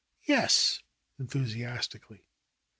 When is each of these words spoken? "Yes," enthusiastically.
"Yes," 0.25 0.81
enthusiastically. 1.19 2.25